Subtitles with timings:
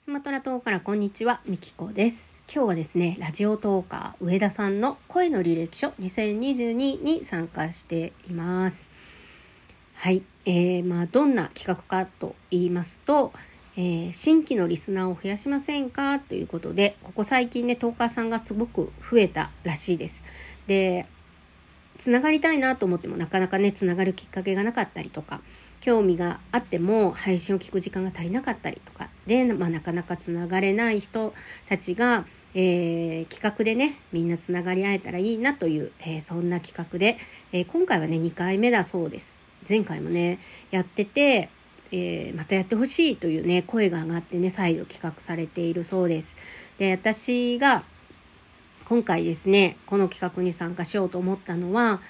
[0.00, 2.40] スマトラ島からこんにちは、みきこです。
[2.46, 8.88] 今日はですね、ラジオトーカー上田さんの声の履歴書2022に参加しています。
[9.96, 13.32] はい、えー、まあどんな企画かと言いますと、
[13.76, 16.20] えー新規のリスナーを増やしませんか？
[16.20, 20.22] ということで、ここ最近ね、トーカーさんがすごく増えたらしいです。
[20.68, 21.06] で、
[21.98, 25.40] つながりたいなと思ってもなかなかねつながるきっかけがなかったりとか
[25.80, 31.34] 興味があっても配信を聞く時間が足りなかったりとかで、まあ、なかなかつながれない人
[31.68, 37.18] たちが、えー企画でねみんなつながり合えたらいいなという、えーそんな企画で、
[37.52, 39.36] えー今回はね2回目だそうです。
[39.68, 40.38] 前回もね
[40.70, 41.50] やってて
[41.90, 46.36] えーまたやってほしいというね声が上がってね再度企画されているそうです。
[46.78, 47.84] で私が
[48.88, 52.00] 今回ですねこの企画に参加しようと思ったのは、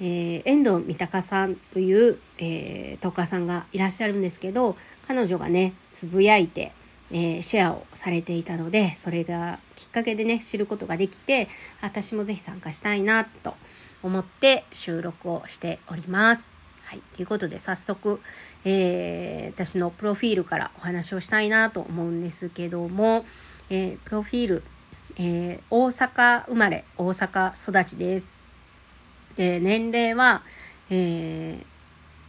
[0.00, 6.72] えー遠藤三鷹さんという、えー、トーカーさんがいらっしゃるんですけど彼女がねつぶやいて、
[7.10, 11.48] えーシェアをされていたのでそれがきっかけでね知ることができて
[11.82, 13.54] 私もぜひ参加したいなと
[14.02, 16.48] 思って収録をしております。
[16.84, 18.22] はい、ということで早速、
[18.64, 23.26] えー私のプロフィールからお話をしたいなと思うんですけども、
[23.68, 24.62] えープロフィール
[25.18, 28.34] えー大阪生まれ大阪育ちです。
[29.36, 30.42] で年齢は、
[30.90, 31.66] えー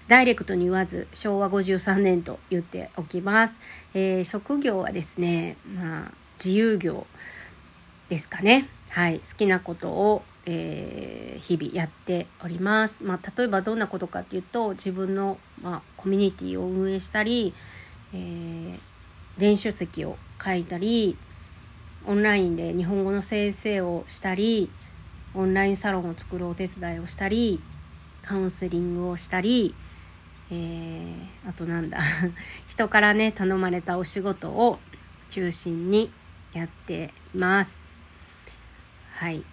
[0.07, 3.59] ダイレクトに言わず昭和53年と言っておきます。
[3.94, 7.05] えー職業はですね、まあ、自由業
[8.07, 8.69] ですかね。
[8.89, 13.03] はい、好きなことを、えー日々やっております。
[13.03, 17.53] まあ、例えばどんなことかというと自分の、まあ、コミュニティを運営したり、
[18.13, 18.79] えー
[19.38, 21.16] 電子書籍を書いたり
[22.08, 24.72] オンラインで日本語の先生をしたり
[25.36, 27.61] オンラインサロンを作るお手伝いをしたり
[28.22, 29.75] カウンセリングをしたり、
[30.50, 32.00] えーあとなんだ。
[32.67, 34.80] 人からね頼まれたお仕事を
[35.30, 36.11] 中心に
[36.53, 37.80] やっています。
[39.11, 39.44] はい、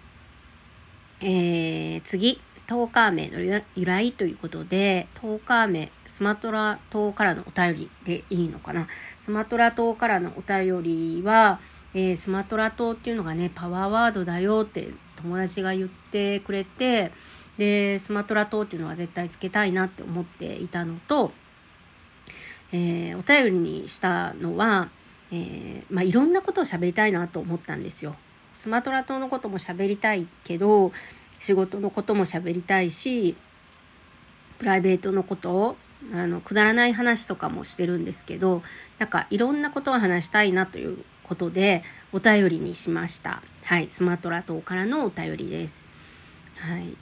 [1.21, 2.41] えー次。
[2.67, 8.87] トーカー名の由来ということでトーカー名スマトラ島からのお便りでいいのかな。
[9.21, 11.59] スマトラ島からのお便りは、
[11.95, 17.11] えースマトラ島っていうのがねパワーワードだよって友達が言ってくれて
[17.57, 21.31] でスマトラ島っていうのは絶対つけたいなって思っていたのと、
[22.73, 24.89] えーお便りにしたのは、
[25.31, 28.15] えーまあ、いろんなことを喋りたいなと思ったんですよ。
[28.53, 30.91] スマトラ島のことも喋りたいけど
[31.39, 33.35] 仕事のことも喋りたいし
[34.59, 35.75] プライベートのことを
[36.13, 38.63] あのくだらない話とかもしてるんですけど
[38.99, 43.41] なんかいろんなことを話したいなということでお便りにしました。
[43.63, 45.85] はい、スマトラ島からのお便りです。
[46.57, 46.95] はい。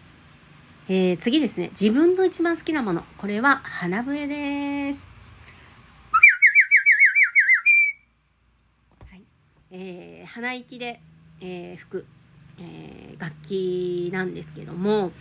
[0.89, 1.69] えー次ですね。
[1.69, 3.03] 自分の一番好きなもの。
[3.17, 5.07] これは花笛です。
[9.09, 9.21] はい。
[9.71, 10.99] えー鼻息で、
[11.41, 12.05] えー吹く、
[12.59, 15.11] えー楽器なんですけども、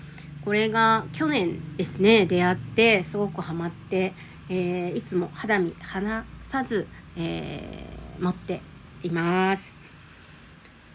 [0.44, 4.14] これが去年ですね、出会って、すごくハマって、
[4.48, 6.86] えーいつも肌身離さず、
[7.16, 8.60] えー持って
[9.02, 9.74] います。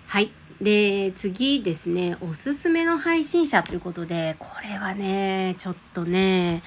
[0.08, 0.32] はい。
[0.62, 6.64] で、次ですね、おすすめの配信者ということで、これはね、ちょっとね、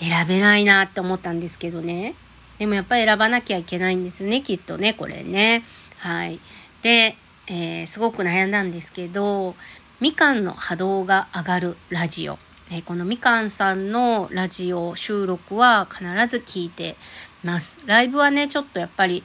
[0.00, 2.14] 選べないなって思ったんですけどね。
[2.58, 5.64] でもやっぱり選ばなきゃいけないんですよね、きっとね、これね。
[5.98, 6.40] はい。
[6.82, 7.16] で、
[7.48, 9.56] えーすごく悩んだんですけど、
[10.00, 12.38] みかんの波動が上がるラジオ。
[12.70, 16.96] えーこのみかんさんのラジオ収録は必ず聞いて
[17.44, 17.78] ます。
[17.84, 19.22] ライブはね、ちょっとやっぱり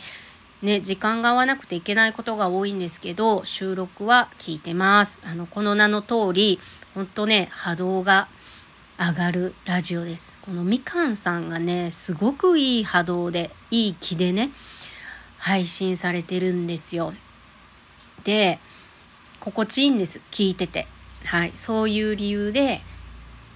[0.62, 5.22] ね、時間が合わなくていけないことが多いんですけど、収録は聞いてます。
[5.24, 6.60] あの、この名の通り、
[6.96, 8.28] ほんとね、波動が
[9.00, 10.36] 上がるラジオです。
[10.42, 14.50] このみかんさんがね、すごくいい波動で、いい気でね、
[15.38, 17.14] 配信されてるんですよ。
[18.24, 18.58] で、
[19.40, 20.22] 心地いいんです。
[20.32, 20.88] 聞いてて。
[21.26, 21.52] はい。
[21.54, 22.82] そういう理由で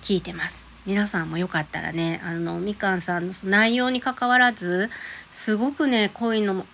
[0.03, 0.67] 聞いてます。
[0.85, 4.91] 皆さんもよかったらね、あの、みかんさんの内容に関わらず、
[5.31, 6.67] すごくね、声の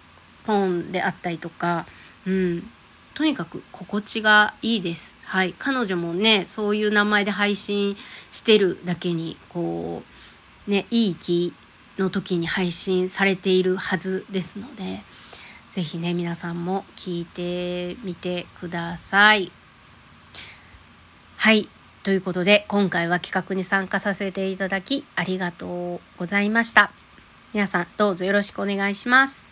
[0.48, 1.86] トーンであったりとか、
[2.26, 2.72] うん。
[3.14, 5.18] とにかく心地がいいです。
[5.26, 5.54] はい。
[5.58, 7.98] 彼女もね、そういう名前で配信
[8.32, 10.04] してるだけに、こ
[10.68, 11.54] う、ね、いい気
[11.98, 15.02] の時に配信されているはずですので、
[15.72, 19.52] ぜひね、皆さんも聞いてみてください。
[21.36, 21.68] はい。
[22.04, 26.92] ということで、今回は企画に参加させていただき、ありがとうございました。
[27.54, 29.47] 皆さん、どうぞよろしくお願いします。